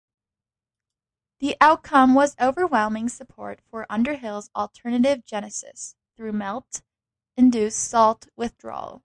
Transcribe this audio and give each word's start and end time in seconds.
The 1.41 1.55
outcome 1.61 2.15
was 2.15 2.35
overwhelming 2.41 3.07
support 3.09 3.61
for 3.69 3.85
Underhill's 3.87 4.49
alternative 4.55 5.23
genesis 5.25 5.95
through 6.17 6.31
melt-induced 6.33 7.77
salt 7.77 8.27
withdrawal. 8.35 8.99